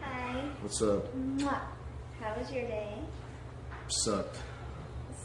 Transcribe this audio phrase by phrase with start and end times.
[0.00, 0.40] hi.
[0.62, 1.14] What's up?
[1.16, 1.60] Mwah.
[2.20, 2.94] How was your day?
[3.86, 4.36] Sucked.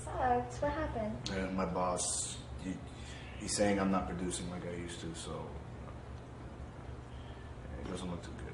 [0.04, 0.61] Sucked?
[0.61, 1.18] What happened?
[1.36, 2.74] Yeah, my boss, he,
[3.39, 5.32] he's saying I'm not producing like I used to, so
[7.82, 8.54] it doesn't look too good.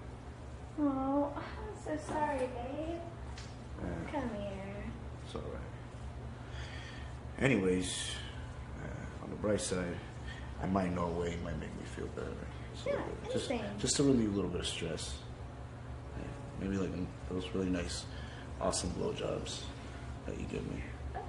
[0.88, 3.02] Oh, I'm so sorry, babe.
[3.84, 4.86] Yeah, Come here.
[5.26, 5.73] it's all right.
[7.40, 8.12] Anyways,
[8.84, 9.98] uh, on the bright side,
[10.62, 12.28] I might know a way it might make me feel better.
[12.74, 12.98] Just Yeah,
[13.32, 15.16] just, just to relieve a little bit of stress.
[16.18, 16.24] Yeah,
[16.62, 16.92] maybe like
[17.30, 18.06] those really nice,
[18.62, 19.62] awesome blowjobs
[20.26, 20.82] that you give me.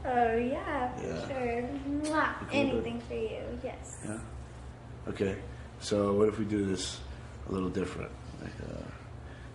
[0.06, 1.28] Oh, yeah, for Yeah.
[1.28, 1.68] sure.
[1.88, 2.34] Mwah.
[2.48, 4.00] Cool Anything for you, yes.
[4.04, 4.18] Yeah.
[5.08, 5.36] Okay.
[5.80, 7.00] So what if we do this
[7.48, 8.10] a little different?
[8.42, 8.82] Like, uh,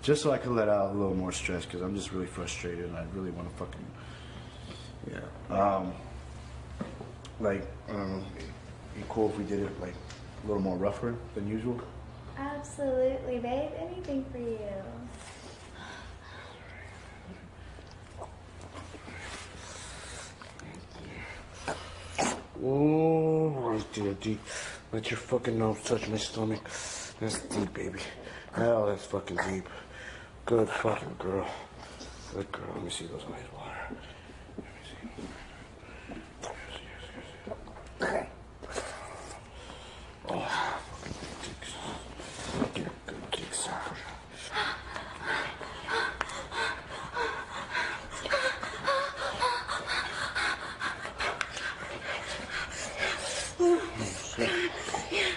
[0.02, 2.86] just so I can let out a little more stress because I'm just really frustrated
[2.86, 3.86] and I really want to fucking.
[5.12, 5.56] Yeah.
[5.56, 5.94] Um.
[7.40, 8.26] Like, um,
[8.96, 9.94] be cool if we did it like
[10.44, 11.80] a little more rougher than usual.
[12.38, 13.72] Absolutely, babe.
[13.78, 14.60] Anything for you.
[22.62, 24.42] Oh, right there, deep.
[24.92, 26.62] Let your fucking nose touch my stomach.
[27.22, 28.00] That's deep, baby.
[28.54, 29.70] Hell, that's fucking deep.
[30.46, 31.48] Good fucking girl.
[32.34, 32.68] Good girl.
[32.74, 33.96] Let me see those eyes water.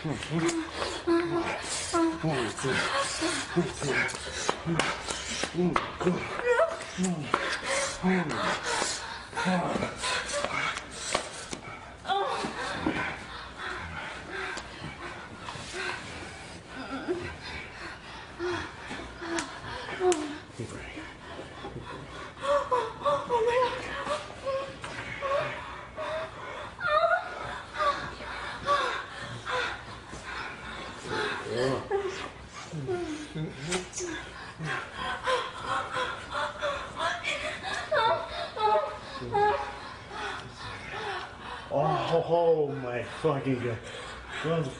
[0.04, 0.12] うん。
[41.74, 43.76] Oh, oh my fucking
[44.44, 44.70] god.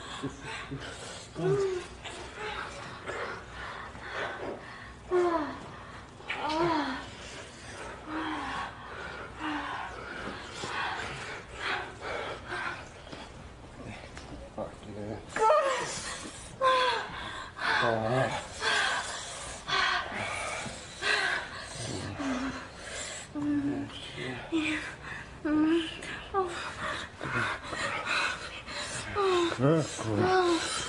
[29.62, 30.81] Mm-hmm.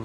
[0.00, 0.04] Oh.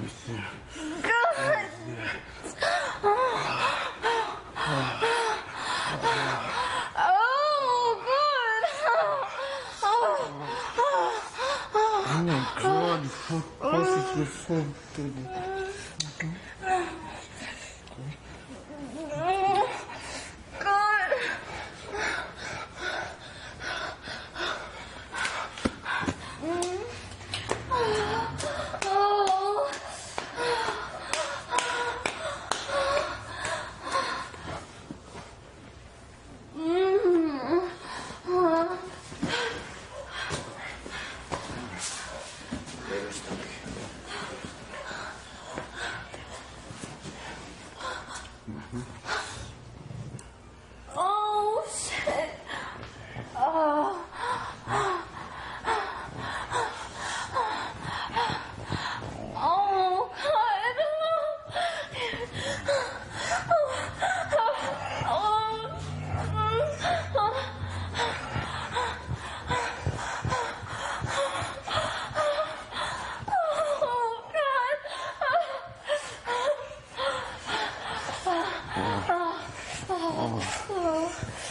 [12.06, 14.20] Oh my god, fuck, pussy,
[16.22, 16.34] you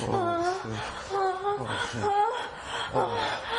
[0.01, 0.15] 어, 어,
[1.59, 1.67] 어,
[2.93, 3.52] 어, 어.